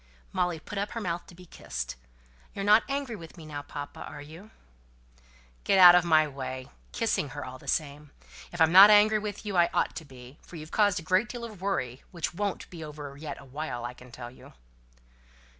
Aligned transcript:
Molly 0.33 0.59
put 0.59 0.79
up 0.79 0.93
her 0.93 0.99
mouth 0.99 1.27
to 1.27 1.35
be 1.35 1.45
kissed. 1.45 1.95
"You're 2.55 2.65
not 2.65 2.81
angry 2.89 3.15
with 3.15 3.37
me 3.37 3.45
now, 3.45 3.61
papa, 3.61 3.99
are 3.99 4.19
you?" 4.19 4.49
"Get 5.63 5.77
out 5.77 5.93
of 5.93 6.03
my 6.03 6.27
way" 6.27 6.69
(kissing 6.91 7.29
her 7.37 7.45
all 7.45 7.59
the 7.59 7.67
same). 7.67 8.09
"If 8.51 8.59
I'm 8.59 8.71
not 8.71 8.89
angry 8.89 9.19
with 9.19 9.45
you, 9.45 9.55
I 9.55 9.69
ought 9.75 9.95
to 9.97 10.03
be; 10.05 10.39
for 10.41 10.55
you've 10.55 10.71
caused 10.71 10.99
a 10.99 11.03
great 11.03 11.29
deal 11.29 11.43
of 11.43 11.61
worry, 11.61 12.01
which 12.09 12.33
won't 12.33 12.67
be 12.71 12.83
over 12.83 13.15
yet 13.15 13.39
awhile, 13.39 13.85
I 13.85 13.93
can 13.93 14.11
tell 14.11 14.31
you." 14.31 14.53